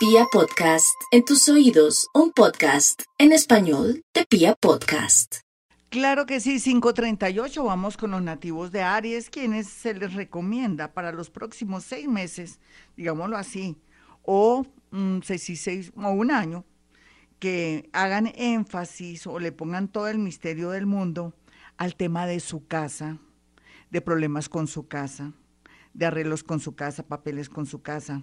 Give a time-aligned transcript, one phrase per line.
[0.00, 5.40] Pia Podcast, en tus oídos, un podcast en español de Pia Podcast.
[5.90, 11.12] Claro que sí, 538, vamos con los nativos de Aries, quienes se les recomienda para
[11.12, 12.60] los próximos seis meses,
[12.96, 13.76] digámoslo así,
[14.22, 16.64] o mm, seis, seis, o un año,
[17.38, 21.34] que hagan énfasis o le pongan todo el misterio del mundo
[21.76, 23.18] al tema de su casa,
[23.90, 25.34] de problemas con su casa,
[25.92, 28.22] de arreglos con su casa, papeles con su casa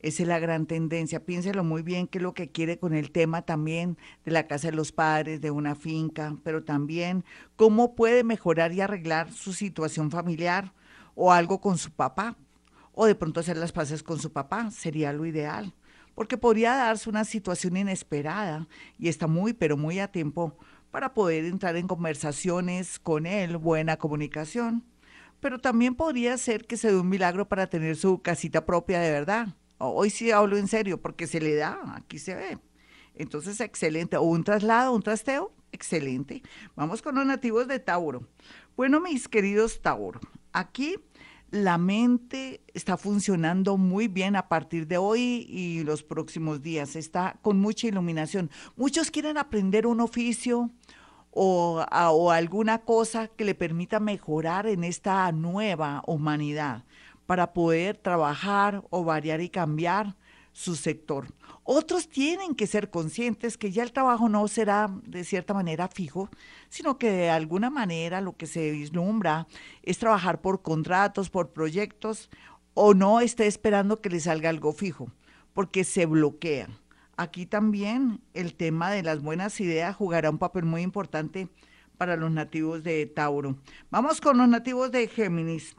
[0.00, 1.24] esa es la gran tendencia.
[1.24, 4.70] Piénselo muy bien qué es lo que quiere con el tema también de la casa
[4.70, 7.24] de los padres, de una finca, pero también
[7.56, 10.72] cómo puede mejorar y arreglar su situación familiar
[11.14, 12.36] o algo con su papá,
[12.92, 15.74] o de pronto hacer las paces con su papá, sería lo ideal,
[16.14, 20.56] porque podría darse una situación inesperada y está muy, pero muy a tiempo
[20.90, 24.84] para poder entrar en conversaciones con él, buena comunicación.
[25.40, 29.10] Pero también podría ser que se dé un milagro para tener su casita propia de
[29.10, 32.58] verdad Hoy sí hablo en serio porque se le da, aquí se ve.
[33.14, 34.16] Entonces, excelente.
[34.16, 36.42] O un traslado, un trasteo, excelente.
[36.74, 38.26] Vamos con los nativos de Tauro.
[38.76, 40.20] Bueno, mis queridos Tauro,
[40.52, 40.96] aquí
[41.50, 46.96] la mente está funcionando muy bien a partir de hoy y los próximos días.
[46.96, 48.50] Está con mucha iluminación.
[48.76, 50.70] Muchos quieren aprender un oficio
[51.30, 56.84] o, o alguna cosa que le permita mejorar en esta nueva humanidad
[57.26, 60.16] para poder trabajar o variar y cambiar
[60.52, 61.26] su sector.
[61.64, 66.30] Otros tienen que ser conscientes que ya el trabajo no será de cierta manera fijo,
[66.70, 69.48] sino que de alguna manera lo que se vislumbra
[69.82, 72.30] es trabajar por contratos, por proyectos,
[72.72, 75.10] o no esté esperando que le salga algo fijo,
[75.52, 76.78] porque se bloquean.
[77.16, 81.48] Aquí también el tema de las buenas ideas jugará un papel muy importante
[81.98, 83.56] para los nativos de Tauro.
[83.90, 85.76] Vamos con los nativos de Géminis.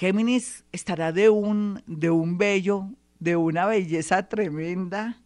[0.00, 5.20] Géminis estará de un, de un bello, de una belleza tremenda,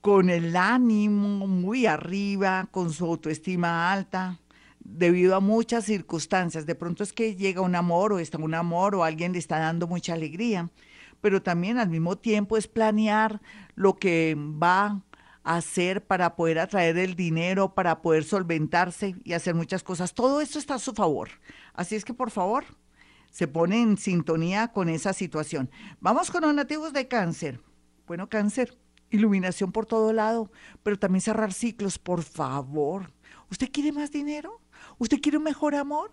[0.00, 4.40] con el ánimo muy arriba, con su autoestima alta,
[4.80, 6.64] debido a muchas circunstancias.
[6.64, 9.58] De pronto es que llega un amor o está un amor o alguien le está
[9.58, 10.70] dando mucha alegría,
[11.20, 13.42] pero también al mismo tiempo es planear
[13.74, 15.02] lo que va
[15.44, 20.14] a hacer para poder atraer el dinero, para poder solventarse y hacer muchas cosas.
[20.14, 21.28] Todo esto está a su favor.
[21.74, 22.64] Así es que por favor,
[23.38, 25.70] se pone en sintonía con esa situación.
[26.00, 27.60] Vamos con los nativos de cáncer.
[28.04, 28.76] Bueno, cáncer,
[29.10, 30.50] iluminación por todo lado,
[30.82, 33.12] pero también cerrar ciclos, por favor.
[33.48, 34.60] ¿Usted quiere más dinero?
[34.98, 36.12] ¿Usted quiere un mejor amor?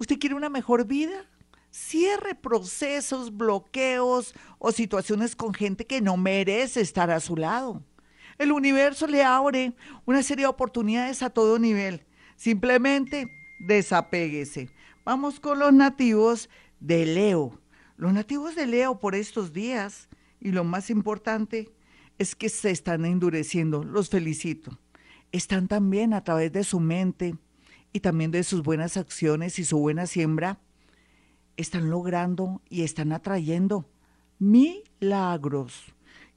[0.00, 1.26] ¿Usted quiere una mejor vida?
[1.70, 7.84] Cierre procesos, bloqueos o situaciones con gente que no merece estar a su lado.
[8.36, 9.74] El universo le abre
[10.06, 12.04] una serie de oportunidades a todo nivel.
[12.34, 13.28] Simplemente
[13.60, 14.70] desapéguese.
[15.08, 17.58] Vamos con los nativos de Leo.
[17.96, 20.06] Los nativos de Leo por estos días,
[20.38, 21.72] y lo más importante,
[22.18, 23.84] es que se están endureciendo.
[23.84, 24.78] Los felicito.
[25.32, 27.38] Están también a través de su mente
[27.90, 30.60] y también de sus buenas acciones y su buena siembra,
[31.56, 33.88] están logrando y están atrayendo
[34.38, 35.84] milagros.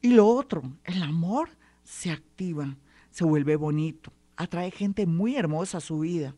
[0.01, 1.49] Y lo otro, el amor
[1.83, 2.77] se activa,
[3.09, 6.35] se vuelve bonito, atrae gente muy hermosa a su vida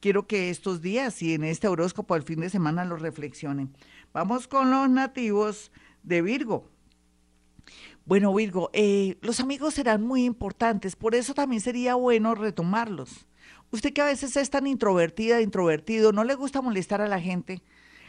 [0.00, 3.72] quiero que estos días y en este horóscopo al fin de semana lo reflexionen.
[4.12, 5.70] Vamos con los nativos
[6.02, 6.68] de Virgo.
[8.06, 13.26] Bueno, Virgo, eh, los amigos serán muy importantes, por eso también sería bueno retomarlos.
[13.70, 17.62] Usted que a veces es tan introvertida, introvertido, no le gusta molestar a la gente.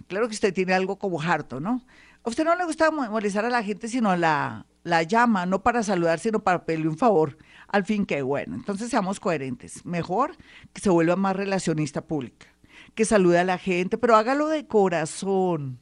[0.08, 1.86] Claro que usted tiene algo como harto, ¿no?
[2.24, 5.84] A usted no le gusta molestar a la gente, sino la, la llama, no para
[5.84, 7.38] saludar, sino para pedirle un favor.
[7.72, 9.86] Al fin que bueno, entonces seamos coherentes.
[9.86, 10.36] Mejor
[10.74, 12.48] que se vuelva más relacionista pública,
[12.96, 15.80] que salude a la gente, pero hágalo de corazón.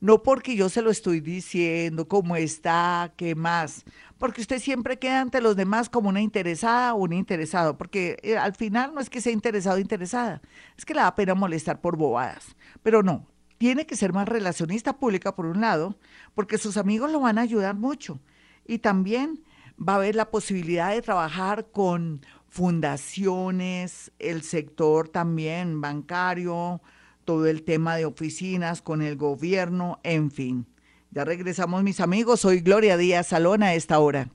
[0.00, 3.84] No porque yo se lo estoy diciendo, cómo está, qué más.
[4.18, 7.78] Porque usted siempre queda ante los demás como una interesada o un interesado.
[7.78, 10.42] Porque eh, al final no es que sea interesado o interesada,
[10.76, 12.54] es que le da pena molestar por bobadas.
[12.82, 13.26] Pero no,
[13.58, 15.96] tiene que ser más relacionista pública por un lado,
[16.34, 18.20] porque sus amigos lo van a ayudar mucho.
[18.66, 19.43] Y también
[19.78, 26.80] va a haber la posibilidad de trabajar con fundaciones, el sector también bancario,
[27.24, 30.66] todo el tema de oficinas, con el gobierno, en fin.
[31.10, 34.28] Ya regresamos mis amigos, soy Gloria Díaz Salón a esta hora.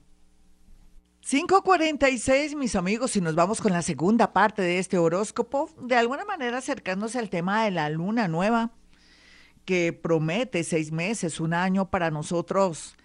[1.26, 6.26] 5.46 mis amigos y nos vamos con la segunda parte de este horóscopo, de alguna
[6.26, 8.72] manera acercándose al tema de la luna nueva
[9.66, 12.96] que promete seis meses, un año para nosotros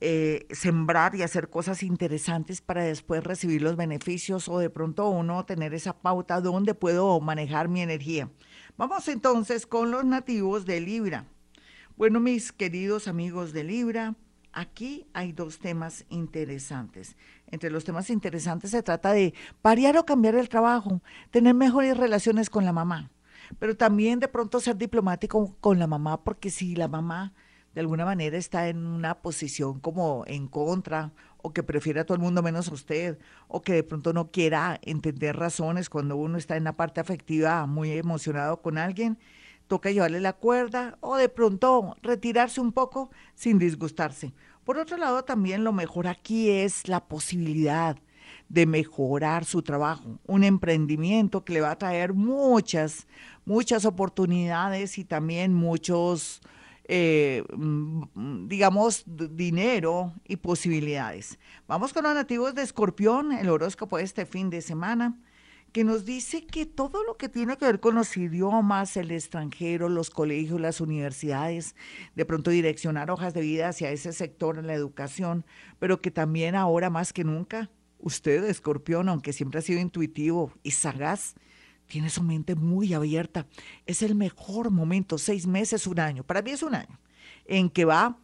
[0.00, 5.44] eh, sembrar y hacer cosas interesantes para después recibir los beneficios o de pronto uno
[5.44, 8.30] tener esa pauta donde puedo manejar mi energía.
[8.76, 11.26] Vamos entonces con los nativos de Libra.
[11.96, 14.14] Bueno, mis queridos amigos de Libra,
[14.52, 17.16] aquí hay dos temas interesantes.
[17.48, 19.34] Entre los temas interesantes se trata de
[19.64, 21.02] variar o cambiar el trabajo,
[21.32, 23.10] tener mejores relaciones con la mamá,
[23.58, 27.34] pero también de pronto ser diplomático con la mamá, porque si la mamá
[27.74, 31.12] de alguna manera está en una posición como en contra
[31.42, 34.30] o que prefiere a todo el mundo menos a usted, o que de pronto no
[34.30, 39.18] quiera entender razones cuando uno está en la parte afectiva muy emocionado con alguien,
[39.68, 44.32] toca llevarle la cuerda o de pronto retirarse un poco sin disgustarse.
[44.64, 47.96] Por otro lado, también lo mejor aquí es la posibilidad
[48.48, 53.06] de mejorar su trabajo, un emprendimiento que le va a traer muchas,
[53.44, 56.40] muchas oportunidades y también muchos
[56.88, 61.38] eh, mm, digamos, dinero y posibilidades.
[61.66, 65.20] Vamos con los nativos de Escorpión, el horóscopo de este fin de semana,
[65.72, 69.90] que nos dice que todo lo que tiene que ver con los idiomas, el extranjero,
[69.90, 71.76] los colegios, las universidades,
[72.14, 75.44] de pronto direccionar hojas de vida hacia ese sector en la educación,
[75.78, 80.70] pero que también ahora más que nunca, usted, Escorpión, aunque siempre ha sido intuitivo y
[80.70, 81.34] sagaz,
[81.88, 83.46] tiene su mente muy abierta.
[83.86, 86.22] Es el mejor momento, seis meses, un año.
[86.22, 87.00] Para mí es un año
[87.46, 88.18] en que va a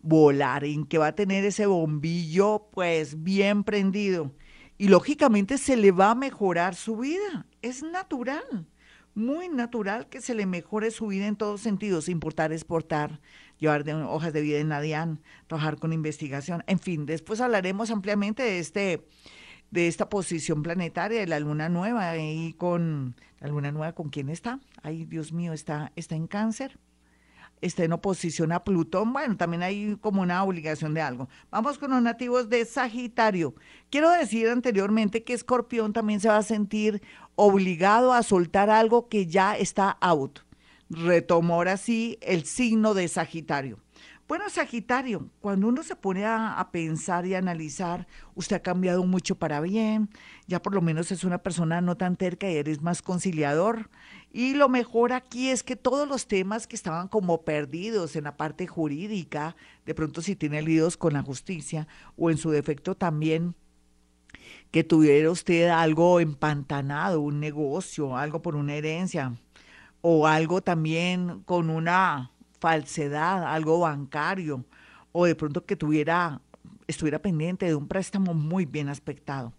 [0.00, 4.32] volar, en que va a tener ese bombillo pues bien prendido.
[4.76, 7.46] Y lógicamente se le va a mejorar su vida.
[7.62, 8.68] Es natural,
[9.14, 13.20] muy natural que se le mejore su vida en todos sentidos, importar, exportar,
[13.58, 15.18] llevar hojas de vida en la
[15.48, 16.62] trabajar con investigación.
[16.68, 19.08] En fin, después hablaremos ampliamente de este
[19.70, 24.28] de esta posición planetaria de la luna nueva y con la luna nueva con quién
[24.28, 26.78] está ay Dios mío está está en cáncer
[27.60, 29.12] está en oposición a Plutón.
[29.12, 31.28] Bueno también hay como una obligación de algo.
[31.50, 33.54] Vamos con los nativos de Sagitario.
[33.90, 37.02] Quiero decir anteriormente que Escorpión también se va a sentir
[37.34, 40.40] obligado a soltar algo que ya está out.
[40.90, 43.78] Retomó así el signo de Sagitario
[44.28, 49.62] bueno, Sagitario, cuando uno se pone a, pensar y analizar, usted ha cambiado mucho para
[49.62, 50.10] bien,
[50.46, 53.88] ya por lo menos es una persona no tan terca y eres más conciliador.
[54.30, 58.36] Y lo mejor aquí es que todos los temas que estaban como perdidos en la
[58.36, 61.88] parte jurídica, de pronto si tiene líos con la justicia
[62.18, 63.54] o en su defecto también
[64.70, 69.32] que tuviera usted algo empantanado, un negocio, algo por una herencia
[70.02, 74.64] o algo también con una falsedad, algo bancario,
[75.12, 76.40] o de pronto que tuviera,
[76.86, 79.52] estuviera pendiente de un préstamo muy bien aspectado.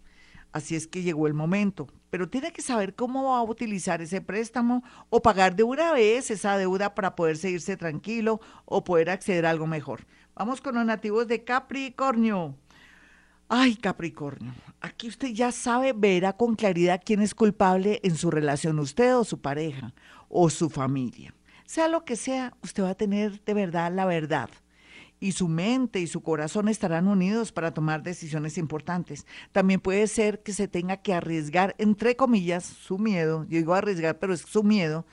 [0.52, 4.20] Así es que llegó el momento, pero tiene que saber cómo va a utilizar ese
[4.20, 9.46] préstamo o pagar de una vez esa deuda para poder seguirse tranquilo o poder acceder
[9.46, 10.06] a algo mejor.
[10.34, 12.56] Vamos con los nativos de Capricornio.
[13.48, 18.78] Ay, Capricornio, aquí usted ya sabe, verá con claridad quién es culpable en su relación,
[18.78, 19.92] usted o su pareja
[20.28, 21.34] o su familia.
[21.70, 24.50] Sea lo que sea, usted va a tener de verdad la verdad.
[25.20, 29.24] Y su mente y su corazón estarán unidos para tomar decisiones importantes.
[29.52, 34.18] También puede ser que se tenga que arriesgar, entre comillas, su miedo, yo digo arriesgar,
[34.18, 35.06] pero es su miedo,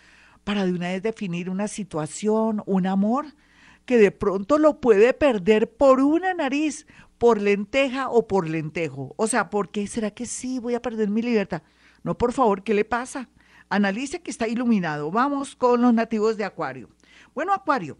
[0.44, 3.36] para de una vez definir una situación, un amor,
[3.86, 6.88] que de pronto lo puede perder por una nariz,
[7.20, 9.14] por lenteja o por lentejo.
[9.18, 11.62] O sea, ¿por qué será que sí voy a perder mi libertad?
[12.02, 13.30] No, por favor, ¿qué le pasa?
[13.70, 15.12] Analice que está iluminado.
[15.12, 16.90] Vamos con los nativos de Acuario.
[17.34, 17.98] Bueno, Acuario,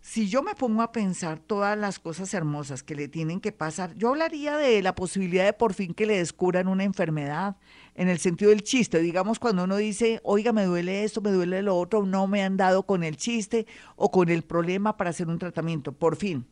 [0.00, 3.94] si yo me pongo a pensar todas las cosas hermosas que le tienen que pasar,
[3.94, 7.56] yo hablaría de la posibilidad de por fin que le descubran una enfermedad,
[7.94, 8.98] en el sentido del chiste.
[8.98, 12.56] Digamos, cuando uno dice, oiga, me duele esto, me duele lo otro, no me han
[12.56, 16.46] dado con el chiste o con el problema para hacer un tratamiento, por fin.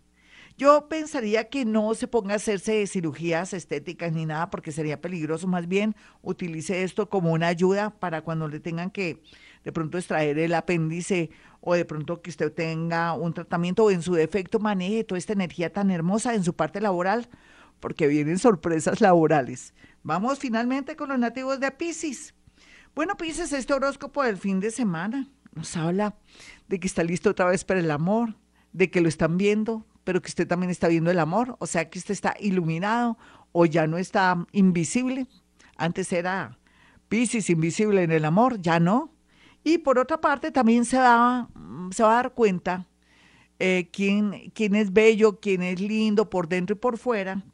[0.59, 5.47] Yo pensaría que no se ponga a hacerse cirugías estéticas ni nada porque sería peligroso,
[5.47, 9.23] más bien utilice esto como una ayuda para cuando le tengan que
[9.65, 11.31] de pronto extraer el apéndice
[11.61, 15.33] o de pronto que usted tenga un tratamiento o en su defecto maneje toda esta
[15.33, 17.29] energía tan hermosa en su parte laboral
[17.81, 19.75] porque vienen sorpresas laborales.
[20.03, 22.35] Vamos finalmente con los nativos de Pisces.
[22.95, 26.17] Bueno, Pisces, este horóscopo del fin de semana nos habla
[26.69, 28.37] de que está listo otra vez para el amor,
[28.73, 31.89] de que lo están viendo, pero que usted también está viendo el amor, o sea
[31.89, 33.19] que usted está iluminado
[33.53, 35.27] o ya no está invisible.
[35.77, 36.59] Antes era
[37.09, 39.13] Pisces invisible en el amor, ya no.
[39.65, 41.49] Y por otra parte también se va,
[41.91, 42.87] se va a dar cuenta
[43.59, 47.45] eh, quién, quién es bello, quién es lindo por dentro y por fuera,